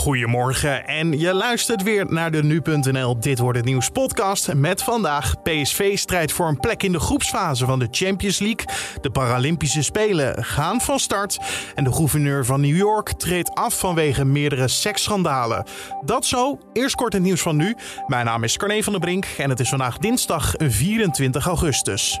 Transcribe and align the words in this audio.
Goedemorgen 0.00 0.86
en 0.86 1.18
je 1.18 1.34
luistert 1.34 1.82
weer 1.82 2.06
naar 2.12 2.30
de 2.30 2.42
Nu.nl 2.42 3.20
Dit 3.20 3.38
Wordt 3.38 3.58
Het 3.58 3.66
Nieuws 3.66 3.88
podcast 3.88 4.54
met 4.54 4.82
vandaag 4.82 5.42
PSV 5.42 5.98
strijdt 5.98 6.32
voor 6.32 6.48
een 6.48 6.60
plek 6.60 6.82
in 6.82 6.92
de 6.92 7.00
groepsfase 7.00 7.66
van 7.66 7.78
de 7.78 7.88
Champions 7.90 8.38
League. 8.38 8.66
De 9.00 9.10
Paralympische 9.10 9.82
Spelen 9.82 10.44
gaan 10.44 10.80
van 10.80 10.98
start 10.98 11.38
en 11.74 11.84
de 11.84 11.92
gouverneur 11.92 12.44
van 12.44 12.60
New 12.60 12.76
York 12.76 13.12
treedt 13.12 13.54
af 13.54 13.78
vanwege 13.78 14.24
meerdere 14.24 14.68
seksschandalen. 14.68 15.64
Dat 16.04 16.26
zo, 16.26 16.58
eerst 16.72 16.94
kort 16.94 17.12
het 17.12 17.22
nieuws 17.22 17.42
van 17.42 17.56
nu. 17.56 17.76
Mijn 18.06 18.24
naam 18.24 18.44
is 18.44 18.56
Carne 18.56 18.82
van 18.82 18.92
der 18.92 19.02
Brink 19.02 19.26
en 19.38 19.50
het 19.50 19.60
is 19.60 19.68
vandaag 19.68 19.98
dinsdag 19.98 20.54
24 20.58 21.46
augustus. 21.46 22.20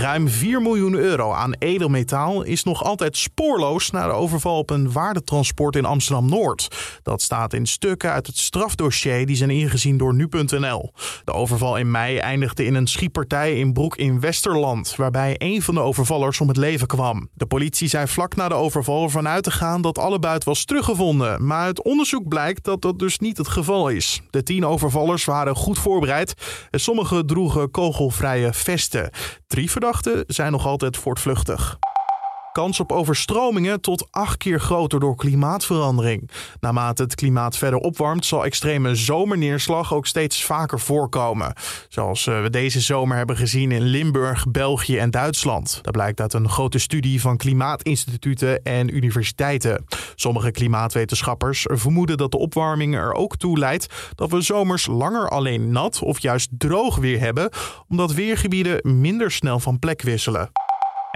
Ruim 0.00 0.28
4 0.28 0.62
miljoen 0.62 0.94
euro 0.94 1.32
aan 1.32 1.54
edelmetaal 1.58 2.42
is 2.42 2.62
nog 2.64 2.84
altijd 2.84 3.16
spoorloos 3.16 3.90
na 3.90 4.06
de 4.06 4.12
overval 4.12 4.58
op 4.58 4.70
een 4.70 4.92
waardetransport 4.92 5.76
in 5.76 5.84
Amsterdam-Noord. 5.84 6.68
Dat 7.02 7.22
staat 7.22 7.52
in 7.52 7.66
stukken 7.66 8.12
uit 8.12 8.26
het 8.26 8.38
strafdossier 8.38 9.26
die 9.26 9.36
zijn 9.36 9.50
ingezien 9.50 9.96
door 9.96 10.14
nu.nl. 10.14 10.92
De 11.24 11.32
overval 11.32 11.76
in 11.76 11.90
mei 11.90 12.18
eindigde 12.18 12.64
in 12.64 12.74
een 12.74 12.86
schietpartij 12.86 13.58
in 13.58 13.72
Broek 13.72 13.96
in 13.96 14.20
Westerland, 14.20 14.96
waarbij 14.96 15.34
een 15.38 15.62
van 15.62 15.74
de 15.74 15.80
overvallers 15.80 16.40
om 16.40 16.48
het 16.48 16.56
leven 16.56 16.86
kwam. 16.86 17.28
De 17.34 17.46
politie 17.46 17.88
zei 17.88 18.06
vlak 18.06 18.36
na 18.36 18.48
de 18.48 18.54
overval 18.54 19.02
ervan 19.02 19.28
uit 19.28 19.44
te 19.44 19.50
gaan 19.50 19.82
dat 19.82 19.98
alle 19.98 20.18
buit 20.18 20.44
was 20.44 20.64
teruggevonden, 20.64 21.46
maar 21.46 21.62
uit 21.62 21.82
onderzoek 21.82 22.28
blijkt 22.28 22.64
dat 22.64 22.82
dat 22.82 22.98
dus 22.98 23.18
niet 23.18 23.36
het 23.36 23.48
geval 23.48 23.88
is. 23.88 24.20
De 24.30 24.42
tien 24.42 24.66
overvallers 24.66 25.24
waren 25.24 25.54
goed 25.54 25.78
voorbereid 25.78 26.34
en 26.70 26.80
sommigen 26.80 27.26
droegen 27.26 27.70
kogelvrije 27.70 28.52
vesten. 28.52 29.10
Drie 29.46 29.70
verdachten 29.70 29.86
zijn 30.26 30.52
nog 30.52 30.66
altijd 30.66 30.96
voortvluchtig 30.96 31.78
kans 32.52 32.80
op 32.80 32.92
overstromingen 32.92 33.80
tot 33.80 34.06
acht 34.10 34.36
keer 34.36 34.60
groter 34.60 35.00
door 35.00 35.16
klimaatverandering. 35.16 36.30
Naarmate 36.60 37.02
het 37.02 37.14
klimaat 37.14 37.56
verder 37.56 37.78
opwarmt, 37.78 38.26
zal 38.26 38.44
extreme 38.44 38.94
zomerneerslag 38.94 39.94
ook 39.94 40.06
steeds 40.06 40.44
vaker 40.44 40.80
voorkomen. 40.80 41.52
Zoals 41.88 42.26
eh, 42.26 42.42
we 42.42 42.50
deze 42.50 42.80
zomer 42.80 43.16
hebben 43.16 43.36
gezien 43.36 43.72
in 43.72 43.82
Limburg, 43.82 44.50
België 44.50 44.98
en 44.98 45.10
Duitsland. 45.10 45.78
Dat 45.82 45.92
blijkt 45.92 46.20
uit 46.20 46.32
een 46.32 46.48
grote 46.48 46.78
studie 46.78 47.20
van 47.20 47.36
klimaatinstituten 47.36 48.62
en 48.62 48.96
universiteiten. 48.96 49.84
Sommige 50.14 50.50
klimaatwetenschappers 50.50 51.66
vermoeden 51.70 52.16
dat 52.16 52.30
de 52.30 52.38
opwarming 52.38 52.94
er 52.94 53.12
ook 53.12 53.36
toe 53.36 53.58
leidt 53.58 54.12
dat 54.14 54.30
we 54.30 54.40
zomers 54.40 54.86
langer 54.86 55.28
alleen 55.28 55.72
nat 55.72 56.02
of 56.02 56.18
juist 56.18 56.48
droog 56.58 56.96
weer 56.96 57.20
hebben, 57.20 57.50
omdat 57.88 58.12
weergebieden 58.12 59.00
minder 59.00 59.30
snel 59.30 59.60
van 59.60 59.78
plek 59.78 60.02
wisselen. 60.02 60.50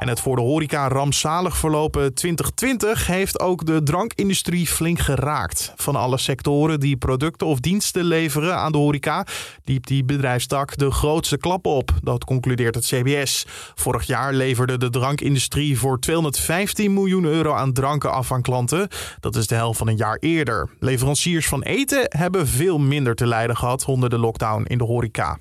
En 0.03 0.09
het 0.09 0.21
voor 0.21 0.37
de 0.37 0.43
horeca 0.43 0.89
rampzalig 0.89 1.57
verlopen 1.57 2.15
2020 2.15 3.07
heeft 3.07 3.41
ook 3.41 3.67
de 3.67 3.83
drankindustrie 3.83 4.67
flink 4.67 4.99
geraakt. 4.99 5.73
Van 5.77 5.97
alle 5.97 6.19
sectoren 6.19 6.81
die 6.81 6.97
producten 6.97 7.47
of 7.47 7.61
diensten 7.61 8.05
leveren 8.05 8.57
aan 8.57 8.73
de 8.73 8.79
horeca, 8.79 9.27
liep 9.65 9.87
die 9.87 10.05
bedrijfstak 10.05 10.77
de 10.77 10.91
grootste 10.91 11.37
klap 11.37 11.67
op. 11.67 11.91
Dat 12.03 12.25
concludeert 12.25 12.75
het 12.75 12.85
CBS. 12.85 13.47
Vorig 13.75 14.07
jaar 14.07 14.33
leverde 14.33 14.79
de 14.79 14.91
drankindustrie 14.91 15.79
voor 15.79 16.01
215 16.01 16.95
miljoen 16.95 17.25
euro 17.25 17.53
aan 17.53 17.73
dranken 17.73 18.13
af 18.13 18.33
aan 18.33 18.43
klanten. 18.43 18.89
Dat 19.21 19.37
is 19.37 19.47
de 19.47 19.55
helft 19.55 19.79
van 19.79 19.89
een 19.89 19.97
jaar 19.97 20.17
eerder. 20.21 20.71
Leveranciers 20.79 21.49
van 21.49 21.63
eten 21.63 22.07
hebben 22.09 22.47
veel 22.47 22.79
minder 22.79 23.15
te 23.15 23.27
lijden 23.27 23.57
gehad 23.57 23.85
onder 23.85 24.11
de 24.11 24.19
lockdown 24.19 24.65
in 24.67 24.79
de 24.79 24.85
horeca. 24.85 25.37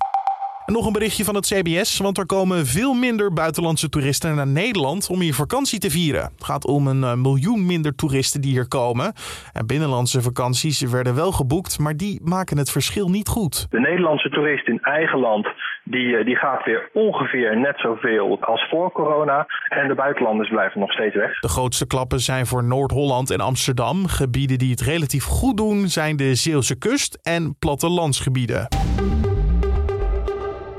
En 0.66 0.72
nog 0.72 0.86
een 0.86 0.92
berichtje 0.92 1.24
van 1.24 1.34
het 1.34 1.46
CBS, 1.46 1.98
want 1.98 2.18
er 2.18 2.26
komen 2.26 2.66
veel 2.66 2.94
minder 2.94 3.32
buitenlandse 3.32 3.88
toeristen 3.88 4.34
naar 4.34 4.46
Nederland 4.46 5.08
om 5.10 5.20
hier 5.20 5.34
vakantie 5.34 5.78
te 5.78 5.90
vieren. 5.90 6.22
Het 6.22 6.44
gaat 6.44 6.66
om 6.66 6.86
een 6.86 7.04
eh, 7.04 7.14
miljoen 7.14 7.66
minder 7.66 7.94
toeristen 7.94 8.40
die 8.40 8.50
hier 8.50 8.68
komen. 8.68 9.12
En 9.52 9.66
binnenlandse 9.66 10.22
vakanties 10.22 10.80
werden 10.80 11.14
wel 11.14 11.32
geboekt, 11.32 11.78
maar 11.78 11.96
die 11.96 12.20
maken 12.24 12.58
het 12.58 12.70
verschil 12.70 13.08
niet 13.08 13.28
goed. 13.28 13.66
De 13.70 13.80
Nederlandse 13.80 14.28
toerist 14.28 14.68
in 14.68 14.78
eigen 14.80 15.18
land 15.18 15.48
die, 15.84 16.16
eh, 16.16 16.24
die 16.24 16.36
gaat 16.36 16.64
weer 16.64 16.90
ongeveer 16.92 17.58
net 17.58 17.78
zoveel 17.78 18.38
als 18.40 18.68
voor 18.70 18.92
corona. 18.92 19.46
En 19.68 19.88
de 19.88 19.94
buitenlanders 19.94 20.48
blijven 20.48 20.80
nog 20.80 20.92
steeds 20.92 21.14
weg. 21.14 21.40
De 21.40 21.48
grootste 21.48 21.86
klappen 21.86 22.20
zijn 22.20 22.46
voor 22.46 22.64
Noord-Holland 22.64 23.30
en 23.30 23.40
Amsterdam. 23.40 24.06
Gebieden 24.06 24.58
die 24.58 24.70
het 24.70 24.80
relatief 24.80 25.24
goed 25.24 25.56
doen 25.56 25.88
zijn 25.88 26.16
de 26.16 26.34
Zeeuwse 26.34 26.78
kust 26.78 27.18
en 27.22 27.56
plattelandsgebieden. 27.58 28.68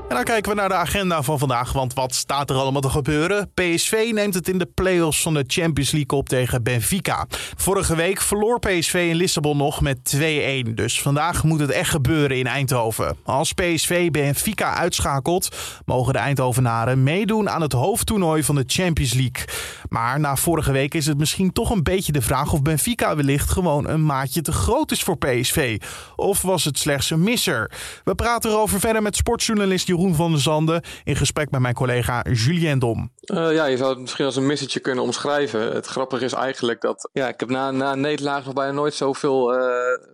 En 0.08 0.14
dan 0.16 0.24
kijken 0.24 0.50
we 0.50 0.56
naar 0.56 0.68
de 0.68 0.74
agenda 0.74 1.22
van 1.22 1.38
vandaag, 1.38 1.72
want 1.72 1.94
wat 1.94 2.14
staat 2.14 2.50
er 2.50 2.56
allemaal 2.56 2.80
te 2.80 2.90
gebeuren? 2.90 3.50
PSV 3.54 4.10
neemt 4.12 4.34
het 4.34 4.48
in 4.48 4.58
de 4.58 4.68
play-offs 4.74 5.22
van 5.22 5.34
de 5.34 5.44
Champions 5.46 5.90
League 5.90 6.18
op 6.18 6.28
tegen 6.28 6.62
Benfica. 6.62 7.26
Vorige 7.56 7.96
week 7.96 8.20
verloor 8.20 8.58
PSV 8.58 9.06
in 9.10 9.16
Lissabon 9.16 9.56
nog 9.56 9.80
met 9.80 10.16
2-1, 10.16 10.74
dus 10.74 11.02
vandaag 11.02 11.44
moet 11.44 11.60
het 11.60 11.70
echt 11.70 11.90
gebeuren 11.90 12.38
in 12.38 12.46
Eindhoven. 12.46 13.16
Als 13.22 13.52
PSV 13.52 14.10
Benfica 14.10 14.74
uitschakelt, 14.74 15.56
mogen 15.84 16.12
de 16.12 16.18
Eindhovenaren 16.18 17.02
meedoen 17.02 17.50
aan 17.50 17.62
het 17.62 17.72
hoofdtoernooi 17.72 18.42
van 18.42 18.54
de 18.54 18.64
Champions 18.66 19.12
League. 19.12 19.44
Maar 19.88 20.20
na 20.20 20.36
vorige 20.36 20.72
week 20.72 20.94
is 20.94 21.06
het 21.06 21.18
misschien 21.18 21.52
toch 21.52 21.70
een 21.70 21.82
beetje 21.82 22.12
de 22.12 22.22
vraag 22.22 22.52
of 22.52 22.62
Benfica 22.62 23.16
wellicht 23.16 23.50
gewoon 23.50 23.88
een 23.88 24.06
maatje 24.06 24.42
te 24.42 24.52
groot 24.52 24.90
is 24.90 25.02
voor 25.02 25.18
PSV. 25.18 25.80
Of 26.16 26.42
was 26.42 26.64
het 26.64 26.78
slechts 26.78 27.10
een 27.10 27.22
misser? 27.22 27.70
We 28.04 28.14
praten 28.14 28.50
erover 28.50 28.80
verder 28.80 29.02
met 29.02 29.16
sportjournalist 29.16 29.88
Jeroen 29.94 30.14
van 30.14 30.30
der 30.30 30.40
Zanden 30.40 30.82
in 31.04 31.16
gesprek 31.16 31.50
met 31.50 31.60
mijn 31.60 31.74
collega 31.74 32.24
Julien 32.32 32.78
Dom. 32.78 33.12
Uh, 33.20 33.54
ja, 33.54 33.64
je 33.64 33.76
zou 33.76 33.90
het 33.90 33.98
misschien 33.98 34.24
als 34.24 34.36
een 34.36 34.46
missetje 34.46 34.80
kunnen 34.80 35.04
omschrijven. 35.04 35.74
Het 35.74 35.86
grappige 35.86 36.24
is 36.24 36.32
eigenlijk 36.32 36.80
dat 36.80 37.08
ja, 37.12 37.28
ik 37.28 37.40
heb 37.40 37.48
na, 37.48 37.70
na 37.70 37.92
een 37.92 38.00
nederlaag 38.00 38.44
nog 38.44 38.54
bijna 38.54 38.72
nooit 38.72 38.94
zoveel 38.94 39.58
uh, 39.58 39.64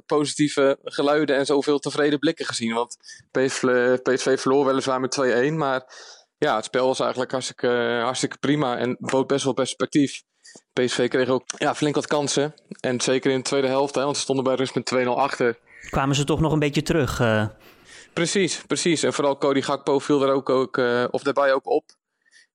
positieve 0.06 0.78
geluiden 0.84 1.36
en 1.36 1.46
zoveel 1.46 1.78
tevreden 1.78 2.18
blikken 2.18 2.46
gezien. 2.46 2.74
Want 2.74 2.96
PSV, 3.30 3.96
PSV 4.02 4.40
verloor 4.40 4.64
weliswaar 4.64 5.00
met 5.00 5.50
2-1, 5.50 5.52
maar 5.52 5.82
ja, 6.38 6.56
het 6.56 6.64
spel 6.64 6.86
was 6.86 7.00
eigenlijk 7.00 7.30
hartstikke, 7.30 8.00
hartstikke 8.02 8.38
prima 8.38 8.76
en 8.76 8.96
bood 8.98 9.26
best 9.26 9.44
wel 9.44 9.52
perspectief. 9.52 10.22
PSV 10.72 11.08
kreeg 11.08 11.28
ook 11.28 11.42
ja, 11.56 11.74
flink 11.74 11.94
wat 11.94 12.06
kansen. 12.06 12.54
En 12.80 13.00
zeker 13.00 13.30
in 13.30 13.36
de 13.36 13.42
tweede 13.42 13.66
helft, 13.66 13.94
hè, 13.94 14.04
want 14.04 14.16
ze 14.16 14.22
stonden 14.22 14.44
bij 14.44 14.54
rust 14.54 14.74
met 14.74 14.92
2-0 14.94 15.06
achter. 15.06 15.58
Kwamen 15.90 16.16
ze 16.16 16.24
toch 16.24 16.40
nog 16.40 16.52
een 16.52 16.58
beetje 16.58 16.82
terug? 16.82 17.20
Uh... 17.20 17.46
Precies, 18.12 18.62
precies. 18.66 19.02
En 19.02 19.12
vooral 19.12 19.38
Cody 19.38 19.62
Gakpo 19.62 19.98
viel 19.98 20.18
daar 20.18 20.30
ook, 20.30 20.48
ook 20.48 20.76
uh, 20.76 21.04
of 21.10 21.22
daarbij 21.22 21.52
ook 21.52 21.66
op. 21.66 21.84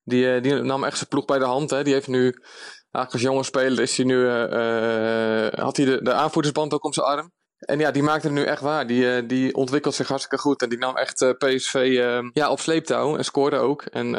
Die, 0.04 0.36
uh, 0.36 0.42
die 0.42 0.54
nam 0.54 0.84
echt 0.84 0.98
zijn 0.98 1.10
ploeg 1.10 1.26
bij 1.26 1.40
de 1.40 1.46
hand. 1.46 1.70
Hè. 1.70 1.84
Die 1.84 1.94
heeft 1.94 2.08
nu, 2.08 2.22
eigenlijk 2.22 3.12
als 3.12 3.22
jonge 3.22 3.44
speler, 3.44 3.80
is 3.80 3.98
hij 3.98 4.06
nu, 4.06 4.16
uh, 4.16 5.64
had 5.64 5.78
hij 5.78 5.86
de, 5.86 6.00
de 6.02 6.14
aanvoerdersband 6.14 6.74
ook 6.74 6.84
om 6.84 6.94
zijn 6.94 7.06
arm. 7.06 7.32
En 7.66 7.80
ja, 7.80 7.92
die 7.92 8.04
maakte 8.04 8.28
het 8.28 8.36
nu 8.36 8.44
echt 8.44 8.62
waar. 8.62 8.88
Die, 8.88 9.04
uh, 9.04 9.28
die 9.28 9.56
ontwikkelt 9.56 9.96
zich 9.96 10.08
hartstikke 10.08 10.38
goed. 10.38 10.62
En 10.62 10.70
die 10.70 10.78
nam 10.78 10.98
echt 10.98 11.22
uh, 11.22 11.30
PSV 11.30 11.76
uh, 11.76 12.20
ja, 12.34 12.50
op 12.50 12.60
sleeptouw 12.60 13.18
en 13.18 13.26
scoorde 13.26 13.58
ook. 13.58 13.82
En 13.82 14.10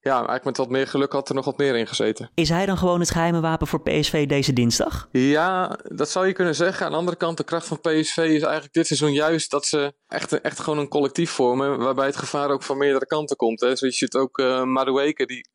ja, 0.00 0.14
eigenlijk 0.14 0.44
met 0.44 0.56
wat 0.56 0.68
meer 0.68 0.86
geluk 0.86 1.12
had 1.12 1.28
er 1.28 1.34
nog 1.34 1.44
wat 1.44 1.58
meer 1.58 1.76
in 1.76 1.86
gezeten. 1.86 2.30
Is 2.34 2.48
hij 2.48 2.66
dan 2.66 2.78
gewoon 2.78 3.00
het 3.00 3.10
geheime 3.10 3.40
wapen 3.40 3.66
voor 3.66 3.82
PSV 3.82 4.26
deze 4.26 4.52
dinsdag? 4.52 5.08
Ja, 5.12 5.78
dat 5.84 6.10
zou 6.10 6.26
je 6.26 6.32
kunnen 6.32 6.54
zeggen. 6.54 6.86
Aan 6.86 6.92
de 6.92 6.98
andere 6.98 7.16
kant, 7.16 7.36
de 7.36 7.44
kracht 7.44 7.66
van 7.66 7.80
PSV 7.80 8.16
is 8.16 8.42
eigenlijk 8.42 8.72
dit 8.72 8.86
seizoen 8.86 9.12
juist 9.12 9.50
dat 9.50 9.66
ze 9.66 9.92
echt, 10.08 10.40
echt 10.40 10.60
gewoon 10.60 10.78
een 10.78 10.88
collectief 10.88 11.30
vormen. 11.30 11.78
Waarbij 11.78 12.06
het 12.06 12.16
gevaar 12.16 12.50
ook 12.50 12.62
van 12.62 12.78
meerdere 12.78 13.06
kanten 13.06 13.36
komt. 13.36 13.60
Hè. 13.60 13.76
Zo 13.76 13.86
je 13.86 13.92
ziet 13.92 14.14
ook 14.14 14.38
uh, 14.38 14.62
Madueke, 14.62 15.26
die 15.26 15.48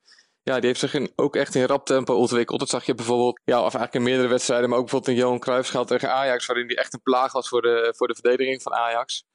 ja, 0.44 0.60
die 0.60 0.68
heeft 0.68 0.80
zich 0.80 1.08
ook 1.16 1.36
echt 1.36 1.56
in 1.56 1.64
rap 1.64 1.86
tempo 1.86 2.16
ontwikkeld. 2.16 2.60
Dat 2.60 2.70
zag 2.70 2.86
je 2.86 2.96
bijvoorbeeld, 2.96 3.40
ja, 3.44 3.58
of 3.58 3.62
eigenlijk 3.62 3.94
in 3.94 4.04
meerdere 4.04 4.28
wedstrijden, 4.28 4.70
maar 4.70 4.78
ook 4.78 4.84
bijvoorbeeld 4.84 5.18
in 5.18 5.24
Johan 5.24 5.40
Cruijffscheld 5.40 5.88
tegen 5.88 6.12
Ajax, 6.12 6.46
waarin 6.46 6.68
die 6.68 6.78
echt 6.78 6.94
een 6.94 7.02
plaag 7.02 7.32
was 7.32 7.48
voor 7.48 7.62
de, 7.62 7.94
voor 7.98 8.08
de 8.08 8.14
verdediging 8.14 8.62
van 8.62 8.74
Ajax. 8.74 9.26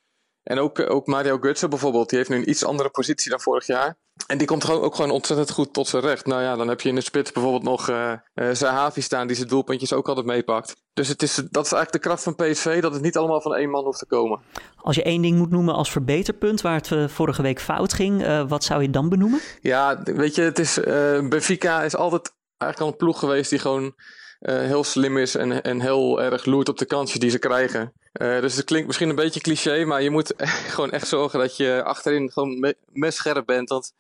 En 0.43 0.59
ook, 0.59 0.91
ook 0.91 1.07
Mario 1.07 1.39
Götze 1.39 1.69
bijvoorbeeld, 1.69 2.09
die 2.09 2.19
heeft 2.19 2.31
nu 2.31 2.37
een 2.37 2.51
iets 2.51 2.65
andere 2.65 2.91
positie 2.91 3.31
dan 3.31 3.41
vorig 3.41 3.67
jaar. 3.67 3.99
En 4.29 4.39
die 4.39 4.47
komt 4.47 4.65
gewoon, 4.65 4.81
ook 4.81 4.95
gewoon 4.95 5.11
ontzettend 5.11 5.51
goed 5.51 5.73
tot 5.73 5.89
zijn 5.89 6.03
recht. 6.03 6.27
Nou 6.27 6.43
ja, 6.43 6.57
dan 6.57 6.69
heb 6.69 6.81
je 6.81 6.89
in 6.89 6.95
de 6.95 7.01
spits 7.01 7.33
bijvoorbeeld 7.33 7.63
nog 7.63 7.89
uh, 7.89 8.13
uh, 8.35 8.51
Zahavi 8.53 9.01
staan, 9.01 9.27
die 9.27 9.37
zijn 9.37 9.49
doelpuntjes 9.49 9.93
ook 9.93 10.09
altijd 10.09 10.27
meepakt. 10.27 10.77
Dus 10.93 11.09
het 11.09 11.23
is, 11.23 11.35
dat 11.35 11.65
is 11.65 11.73
eigenlijk 11.73 11.93
de 11.93 11.99
kracht 11.99 12.23
van 12.23 12.35
PSV, 12.35 12.81
dat 12.81 12.93
het 12.93 13.03
niet 13.03 13.17
allemaal 13.17 13.41
van 13.41 13.55
één 13.55 13.71
man 13.71 13.85
hoeft 13.85 13.99
te 13.99 14.07
komen. 14.07 14.41
Als 14.77 14.97
je 14.97 15.03
één 15.03 15.23
ding 15.23 15.39
moet 15.39 15.51
noemen 15.51 15.75
als 15.75 15.91
verbeterpunt 15.91 16.61
waar 16.61 16.75
het 16.75 16.91
uh, 16.91 17.09
vorige 17.09 17.43
week 17.43 17.61
fout 17.61 17.93
ging, 17.93 18.47
wat 18.49 18.65
zou 18.65 18.83
je 18.83 18.91
dan 18.91 19.09
benoemen? 19.09 19.41
Ja, 19.61 20.03
weet 20.03 20.35
je, 20.35 20.43
het 20.43 20.59
is, 20.59 20.81
Benfica 21.29 21.83
is 21.83 21.97
altijd 21.97 22.33
eigenlijk 22.57 22.81
al 22.81 22.89
een 22.89 23.07
ploeg 23.07 23.19
geweest 23.19 23.51
die 23.51 23.59
gewoon 23.59 23.95
heel 24.39 24.85
slim 24.85 25.17
is 25.17 25.35
en, 25.35 25.63
en 25.63 25.81
heel 25.81 26.23
erg 26.23 26.45
loert 26.45 26.69
op 26.69 26.79
de 26.79 26.85
kansjes 26.85 27.21
die 27.21 27.31
ze 27.31 27.39
krijgen. 27.39 27.93
dus 28.13 28.57
het 28.57 28.65
klinkt 28.65 28.87
misschien 28.87 29.09
een 29.09 29.15
beetje 29.15 29.41
cliché, 29.41 29.85
maar 29.85 30.03
je 30.03 30.11
moet 30.11 30.33
gewoon 30.75 30.91
echt 30.91 31.09
zorgen 31.09 31.39
dat 31.39 31.57
je 31.57 31.83
achterin 31.85 32.31
gewoon 32.31 32.61
me 32.61 32.77
mes 32.93 33.17
scherp 33.17 33.47
bent. 33.47 33.69
Want 33.69 33.93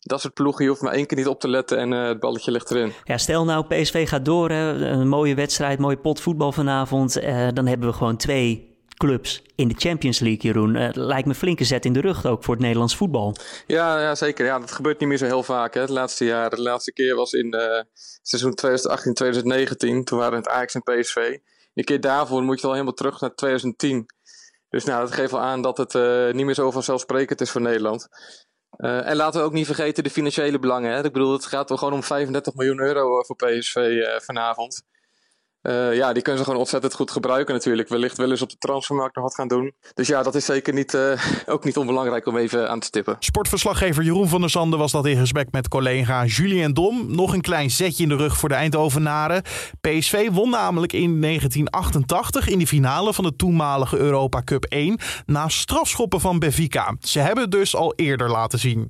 dat 0.00 0.20
soort 0.20 0.34
ploegen, 0.34 0.64
je 0.64 0.70
hoeft 0.70 0.82
maar 0.82 0.92
één 0.92 1.06
keer 1.06 1.18
niet 1.18 1.26
op 1.26 1.40
te 1.40 1.48
letten 1.48 1.78
en 1.78 1.92
uh, 1.92 2.06
het 2.06 2.20
balletje 2.20 2.50
ligt 2.50 2.70
erin. 2.70 2.92
Ja, 3.04 3.18
stel 3.18 3.44
nou 3.44 3.66
PSV 3.66 4.08
gaat 4.08 4.24
door, 4.24 4.50
een 4.50 5.08
mooie 5.08 5.34
wedstrijd, 5.34 5.78
mooie 5.78 5.98
pot 5.98 6.20
voetbal 6.20 6.52
vanavond. 6.52 7.12
Dan 7.54 7.66
hebben 7.66 7.88
we 7.88 7.94
gewoon 7.94 8.16
twee 8.16 8.67
clubs 8.98 9.42
in 9.54 9.68
de 9.68 9.74
Champions 9.78 10.18
League, 10.18 10.40
Jeroen. 10.40 10.74
Uh, 10.74 10.88
lijkt 10.92 11.26
me 11.26 11.34
flinke 11.34 11.64
zet 11.64 11.84
in 11.84 11.92
de 11.92 12.00
rug 12.00 12.26
ook 12.26 12.44
voor 12.44 12.54
het 12.54 12.62
Nederlands 12.62 12.96
voetbal. 12.96 13.36
Ja, 13.66 14.00
ja 14.00 14.14
zeker. 14.14 14.44
Ja, 14.46 14.58
dat 14.58 14.72
gebeurt 14.72 14.98
niet 14.98 15.08
meer 15.08 15.18
zo 15.18 15.24
heel 15.24 15.42
vaak. 15.42 15.74
Hè. 15.74 15.80
Het 15.80 15.90
laatste 15.90 16.24
jaar, 16.24 16.50
de 16.50 16.62
laatste 16.62 16.92
keer 16.92 17.14
was 17.14 17.32
in 17.32 17.54
uh, 17.54 17.82
seizoen 18.22 18.58
2018-2019. 20.00 20.04
Toen 20.04 20.18
waren 20.18 20.38
het 20.38 20.48
Ajax 20.48 20.74
en 20.74 20.82
PSV. 20.82 21.38
Een 21.74 21.84
keer 21.84 22.00
daarvoor 22.00 22.42
moet 22.42 22.56
je 22.56 22.62
wel 22.62 22.72
helemaal 22.72 22.94
terug 22.94 23.20
naar 23.20 23.34
2010. 23.34 24.06
Dus 24.68 24.84
nou, 24.84 25.00
dat 25.00 25.14
geeft 25.14 25.30
wel 25.30 25.40
aan 25.40 25.62
dat 25.62 25.78
het 25.78 25.94
uh, 25.94 26.32
niet 26.32 26.44
meer 26.44 26.54
zo 26.54 26.70
vanzelfsprekend 26.70 27.40
is 27.40 27.50
voor 27.50 27.60
Nederland. 27.60 28.08
En 28.78 29.16
laten 29.16 29.40
we 29.40 29.46
ook 29.46 29.52
niet 29.52 29.66
vergeten 29.66 30.04
de 30.04 30.10
financiële 30.10 30.58
belangen. 30.58 30.92
Hè? 30.92 31.04
Ik 31.04 31.12
bedoel, 31.12 31.32
het 31.32 31.46
gaat 31.46 31.68
wel 31.68 31.78
gewoon 31.78 31.94
om 31.94 32.02
35 32.02 32.54
miljoen 32.54 32.80
euro 32.80 33.22
voor 33.22 33.36
PSV 33.36 34.04
vanavond. 34.22 34.82
Uh, 35.68 35.94
ja, 35.94 36.12
die 36.12 36.22
kunnen 36.22 36.38
ze 36.38 36.44
gewoon 36.44 36.60
ontzettend 36.60 36.94
goed 36.94 37.10
gebruiken 37.10 37.54
natuurlijk. 37.54 37.88
Wellicht 37.88 38.16
wel 38.16 38.30
eens 38.30 38.42
op 38.42 38.50
de 38.50 38.58
transfermarkt 38.58 39.14
nog 39.14 39.24
wat 39.24 39.34
gaan 39.34 39.48
doen. 39.48 39.72
Dus 39.94 40.08
ja, 40.08 40.22
dat 40.22 40.34
is 40.34 40.44
zeker 40.44 40.74
niet, 40.74 40.94
uh, 40.94 41.22
ook 41.46 41.64
niet 41.64 41.76
onbelangrijk 41.76 42.26
om 42.26 42.36
even 42.36 42.70
aan 42.70 42.80
te 42.80 42.86
stippen. 42.86 43.16
Sportverslaggever 43.18 44.02
Jeroen 44.02 44.28
van 44.28 44.40
der 44.40 44.50
Sande 44.50 44.76
was 44.76 44.92
dat 44.92 45.06
in 45.06 45.16
gesprek 45.16 45.48
met 45.50 45.68
collega 45.68 46.24
Julien 46.24 46.74
Dom. 46.74 47.14
Nog 47.14 47.32
een 47.32 47.40
klein 47.40 47.70
zetje 47.70 48.02
in 48.02 48.08
de 48.08 48.16
rug 48.16 48.36
voor 48.36 48.48
de 48.48 48.54
Eindhovenaren. 48.54 49.42
PSV 49.80 50.28
won 50.32 50.50
namelijk 50.50 50.92
in 50.92 51.20
1988 51.20 52.48
in 52.48 52.58
de 52.58 52.66
finale 52.66 53.14
van 53.14 53.24
de 53.24 53.36
toenmalige 53.36 53.96
Europa 53.96 54.42
Cup 54.42 54.64
1 54.64 54.98
na 55.26 55.48
strafschoppen 55.48 56.20
van 56.20 56.38
Benfica. 56.38 56.96
Ze 57.00 57.18
hebben 57.18 57.42
het 57.42 57.52
dus 57.52 57.76
al 57.76 57.92
eerder 57.96 58.30
laten 58.30 58.58
zien. 58.58 58.88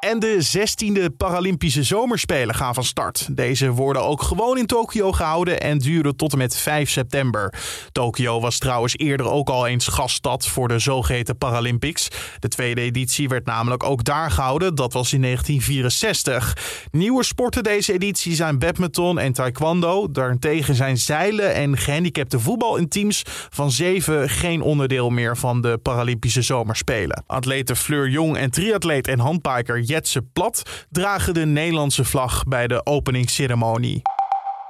En 0.00 0.18
de 0.18 0.46
16e 0.58 1.16
Paralympische 1.16 1.82
Zomerspelen 1.82 2.54
gaan 2.54 2.74
van 2.74 2.84
start. 2.84 3.36
Deze 3.36 3.70
worden 3.70 4.02
ook 4.02 4.22
gewoon 4.22 4.58
in 4.58 4.66
Tokio 4.66 5.12
gehouden 5.12 5.60
en 5.60 5.78
duren 5.78 6.16
tot 6.16 6.32
en 6.32 6.38
met 6.38 6.56
5 6.56 6.90
september. 6.90 7.54
Tokio 7.92 8.40
was 8.40 8.58
trouwens 8.58 8.96
eerder 8.96 9.30
ook 9.30 9.48
al 9.48 9.66
eens 9.66 9.86
gaststad 9.86 10.46
voor 10.46 10.68
de 10.68 10.78
zogeheten 10.78 11.38
Paralympics. 11.38 12.08
De 12.38 12.48
tweede 12.48 12.80
editie 12.80 13.28
werd 13.28 13.46
namelijk 13.46 13.82
ook 13.82 14.04
daar 14.04 14.30
gehouden, 14.30 14.74
dat 14.74 14.92
was 14.92 15.12
in 15.12 15.22
1964. 15.22 16.56
Nieuwe 16.90 17.24
sporten 17.24 17.62
deze 17.62 17.92
editie 17.92 18.34
zijn 18.34 18.58
badminton 18.58 19.18
en 19.18 19.32
taekwondo. 19.32 20.10
Daarentegen 20.10 20.74
zijn 20.74 20.98
zeilen 20.98 21.54
en 21.54 21.76
gehandicapte 21.76 22.40
voetbal 22.40 22.76
in 22.76 22.88
teams 22.88 23.22
van 23.50 23.70
zeven 23.70 24.28
geen 24.28 24.62
onderdeel 24.62 25.10
meer 25.10 25.36
van 25.36 25.60
de 25.60 25.78
Paralympische 25.82 26.42
Zomerspelen. 26.42 27.24
Atleten 27.26 27.76
Fleur 27.76 28.08
Jong 28.08 28.36
en 28.36 28.50
triatleet 28.50 29.08
en 29.08 29.18
handbiker 29.18 29.84
Jetse 29.86 30.22
Plat 30.22 30.86
dragen 30.90 31.34
de 31.34 31.46
Nederlandse 31.46 32.04
vlag 32.04 32.44
bij 32.44 32.66
de 32.66 32.86
openingsceremonie. 32.86 34.02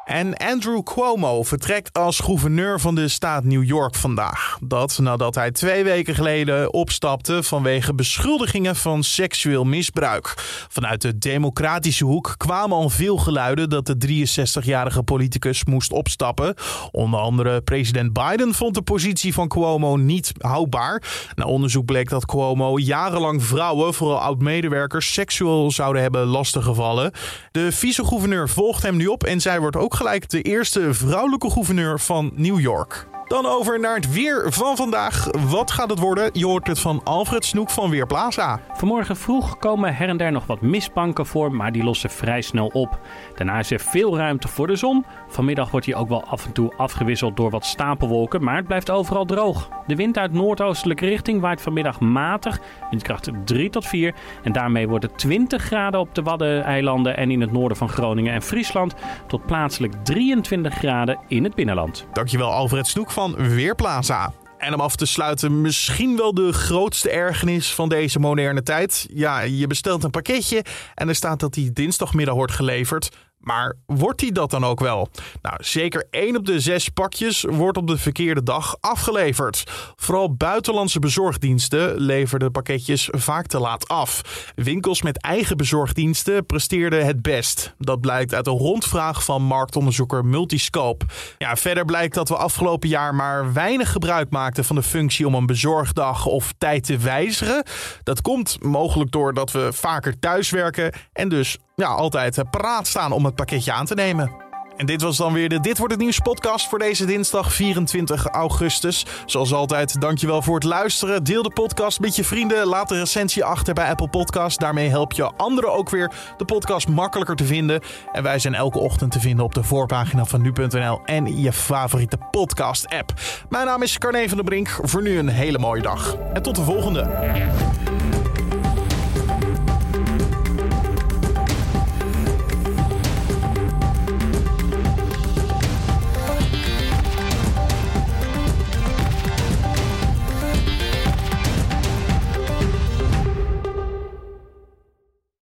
En 0.07 0.37
Andrew 0.37 0.83
Cuomo 0.83 1.43
vertrekt 1.43 1.93
als 1.93 2.21
gouverneur 2.21 2.81
van 2.81 2.95
de 2.95 3.09
staat 3.09 3.45
New 3.45 3.65
York 3.65 3.95
vandaag. 3.95 4.59
Dat 4.63 4.99
nadat 4.99 5.35
hij 5.35 5.51
twee 5.51 5.85
weken 5.85 6.15
geleden 6.15 6.73
opstapte 6.73 7.43
vanwege 7.43 7.95
beschuldigingen 7.95 8.77
van 8.77 9.03
seksueel 9.03 9.65
misbruik. 9.65 10.35
Vanuit 10.69 11.03
de 11.03 11.19
democratische 11.19 12.05
hoek 12.05 12.35
kwamen 12.37 12.77
al 12.77 12.89
veel 12.89 13.17
geluiden 13.17 13.69
dat 13.69 13.87
de 13.87 14.25
63-jarige 14.27 15.03
politicus 15.03 15.65
moest 15.65 15.93
opstappen. 15.93 16.55
Onder 16.91 17.21
andere 17.21 17.61
president 17.61 18.13
Biden 18.13 18.55
vond 18.55 18.75
de 18.75 18.83
positie 18.83 19.35
van 19.35 19.49
Cuomo 19.49 19.97
niet 19.97 20.33
houdbaar. 20.39 21.03
Na 21.35 21.45
onderzoek 21.45 21.85
bleek 21.85 22.09
dat 22.09 22.27
Cuomo 22.27 22.79
jarenlang 22.79 23.45
vrouwen, 23.45 23.95
vooral 23.95 24.21
oud-medewerkers, 24.21 25.13
seksueel 25.13 25.71
zouden 25.71 26.03
hebben 26.03 26.27
lastiggevallen. 26.27 27.13
De 27.51 27.73
vice-gouverneur 27.73 28.49
volgt 28.49 28.83
hem 28.83 28.97
nu 28.97 29.07
op 29.07 29.25
en 29.25 29.41
zij 29.41 29.61
wordt 29.61 29.77
ook 29.77 29.95
gelijk 29.97 30.29
de 30.29 30.43
eerste 30.43 30.95
vrouwelijke 30.95 31.51
gouverneur 31.51 32.01
van 32.01 32.33
New 32.35 32.61
York. 32.61 33.07
Dan 33.27 33.47
over 33.47 33.81
naar 33.81 33.95
het 33.95 34.13
weer 34.13 34.53
van 34.53 34.77
vandaag. 34.77 35.29
Wat 35.49 35.71
gaat 35.71 35.91
het 35.91 35.99
worden? 35.99 36.31
Je 36.33 36.47
hoort 36.47 36.67
het 36.67 36.79
van 36.79 37.01
Alfred 37.05 37.45
Snoek 37.45 37.71
van 37.71 37.91
Weerplaza. 37.91 38.61
Vanmorgen 38.73 39.17
vroeg 39.17 39.59
komen 39.59 39.97
her 39.97 40.09
en 40.09 40.17
der 40.17 40.33
nog 40.33 40.47
wat 40.47 40.61
mistbanken 40.61 41.27
voor, 41.27 41.53
maar 41.53 41.73
die 41.73 41.85
lossen 41.85 42.11
vrij 42.11 42.41
snel 42.41 42.67
op. 42.67 43.01
Daarna 43.35 43.59
is 43.59 43.71
er 43.71 43.81
veel 43.81 44.17
ruimte 44.17 44.49
voor 44.49 44.67
de 44.67 44.77
zon. 44.77 45.05
Vanmiddag 45.29 45.71
wordt 45.71 45.87
hij 45.87 45.95
ook 45.95 46.09
wel 46.09 46.25
af 46.25 46.45
en 46.45 46.53
toe 46.53 46.73
afgewisseld 46.77 47.37
door 47.37 47.51
wat 47.51 47.65
stapelwolken, 47.65 48.45
maar 48.45 48.57
het 48.57 48.67
blijft 48.67 48.91
overal 48.91 49.25
droog. 49.25 49.69
De 49.87 49.97
wind 49.97 50.19
uit 50.19 50.33
noordoostelijke 50.33 51.07
richting 51.07 51.41
waait 51.41 51.63
vanmiddag 51.63 52.01
matig, 52.01 52.61
windkracht 52.91 53.31
3 53.45 53.71
tot 53.71 53.87
4. 53.87 54.15
En 54.43 54.53
daarmee 54.53 54.89
wordt 54.89 55.05
het 55.05 55.19
20 55.19 55.63
graden 55.63 56.01
op 56.01 56.15
de 56.15 56.23
Waddeneilanden 56.23 57.17
en 57.17 57.31
in 57.31 57.41
het 57.41 57.53
noorden 57.53 57.77
van 57.77 57.89
Groningen 57.89 58.33
en 58.33 58.43
Friesland, 58.43 58.95
tot 59.27 59.47
plaatselijk 59.47 59.95
23 60.03 60.75
graden 60.75 61.19
in 61.29 61.45
het 61.45 61.55
binnenland. 61.55 62.07
Dankjewel 62.13 62.53
Alfred 62.53 62.87
Snoek 62.87 63.15
van 63.17 63.35
Weerplaza. 63.37 64.33
En 64.59 64.75
om 64.75 64.81
af 64.81 64.97
te 64.97 65.07
sluiten, 65.07 65.61
misschien 65.61 66.17
wel 66.17 66.35
de 66.35 66.53
grootste 66.53 67.11
ergernis 67.11 67.75
van 67.75 67.89
deze 67.89 68.19
moderne 68.19 68.63
tijd. 68.63 69.07
Ja, 69.13 69.41
je 69.41 69.67
bestelt 69.67 70.05
een 70.05 70.11
pakketje 70.11 70.65
en 70.95 71.09
er 71.09 71.15
staat 71.15 71.41
dat 71.41 71.55
die 71.55 71.73
dinsdagmiddag 71.73 72.35
wordt 72.35 72.53
geleverd. 72.53 73.17
Maar 73.47 73.75
wordt 73.87 74.21
die 74.21 74.33
dat 74.33 74.51
dan 74.51 74.65
ook 74.65 74.81
wel? 74.81 75.09
Nou, 75.43 75.57
zeker 75.59 76.07
één 76.11 76.37
op 76.37 76.47
de 76.47 76.61
zes 76.61 76.89
pakjes 76.89 77.45
wordt 77.49 77.79
op 77.79 77.87
de 77.87 77.99
verkeerde 77.99 78.43
dag 78.43 78.77
afgeleverd. 78.81 79.65
Vooral 79.97 80.35
buitenlandse 80.35 80.99
bezorgdiensten 80.99 82.01
leverden 82.01 82.53
pakketjes 82.53 83.09
vaak 83.13 83.47
te 83.47 83.59
laat 83.59 83.89
af. 83.89 84.23
Winkels 84.55 85.03
met 85.03 85.21
eigen 85.21 85.57
bezorgdiensten 85.57 86.47
presteerden 86.47 87.07
het 87.07 87.23
best. 87.23 87.75
Dat 87.79 88.01
blijkt 88.01 88.35
uit 88.35 88.47
een 88.47 88.59
rondvraag 88.59 89.25
van 89.25 89.43
marktonderzoeker 89.43 90.25
Multiscope. 90.25 91.05
Ja, 91.39 91.57
verder 91.57 91.85
blijkt 91.85 92.15
dat 92.15 92.29
we 92.29 92.37
afgelopen 92.37 92.89
jaar 92.89 93.15
maar 93.15 93.53
weinig 93.53 93.93
gebruik 93.93 94.31
maakten 94.31 94.65
van 94.65 94.77
de 94.77 94.83
functie 94.83 95.27
om 95.27 95.35
een 95.35 95.47
bezorgdag 95.47 96.27
of 96.27 96.53
tijd 96.59 96.85
te 96.85 96.99
wijzigen. 96.99 97.65
Dat 98.03 98.21
komt 98.21 98.63
mogelijk 98.63 99.11
doordat 99.11 99.53
we 99.53 99.69
vaker 99.73 100.19
thuiswerken 100.19 100.93
en 101.13 101.29
dus 101.29 101.59
ja, 101.83 101.89
altijd 101.89 102.43
paraat 102.51 102.87
staan 102.87 103.13
om 103.13 103.25
het 103.25 103.35
pakketje 103.35 103.73
aan 103.73 103.87
te 103.87 103.95
nemen. 103.95 104.31
En 104.77 104.87
dit 104.87 105.03
was 105.03 105.17
dan 105.17 105.33
weer 105.33 105.49
de 105.49 105.61
Dit 105.61 105.79
wordt 105.79 105.93
het 105.93 106.03
nieuws 106.03 106.19
podcast 106.19 106.69
voor 106.69 106.79
deze 106.79 107.05
dinsdag 107.05 107.53
24 107.53 108.27
augustus. 108.27 109.07
Zoals 109.27 109.53
altijd, 109.53 110.01
dankjewel 110.01 110.43
voor 110.43 110.55
het 110.55 110.65
luisteren. 110.65 111.25
Deel 111.25 111.43
de 111.43 111.51
podcast 111.51 112.01
met 112.01 112.17
je 112.17 112.25
vrienden. 112.25 112.67
Laat 112.67 112.91
een 112.91 112.99
recensie 112.99 113.45
achter 113.45 113.75
bij 113.75 113.89
Apple 113.89 114.09
Podcast. 114.09 114.61
Daarmee 114.61 114.89
help 114.89 115.13
je 115.13 115.33
anderen 115.37 115.73
ook 115.73 115.91
weer 115.91 116.13
de 116.37 116.45
podcast 116.45 116.89
makkelijker 116.89 117.37
te 117.37 117.45
vinden. 117.45 117.81
En 118.13 118.23
wij 118.23 118.39
zijn 118.39 118.55
elke 118.55 118.79
ochtend 118.79 119.13
te 119.13 119.21
vinden 119.21 119.45
op 119.45 119.55
de 119.55 119.63
voorpagina 119.63 120.25
van 120.25 120.43
nu.nl 120.43 121.01
en 121.05 121.41
je 121.41 121.53
favoriete 121.53 122.19
podcast 122.31 122.89
app. 122.89 123.13
Mijn 123.49 123.67
naam 123.67 123.83
is 123.83 123.99
Carne 123.99 124.29
van 124.29 124.37
der 124.37 124.47
Brink. 124.47 124.79
Voor 124.83 125.03
nu 125.03 125.19
een 125.19 125.29
hele 125.29 125.59
mooie 125.59 125.83
dag. 125.83 126.17
En 126.33 126.43
tot 126.43 126.57
de 126.57 126.63
volgende. 126.63 127.01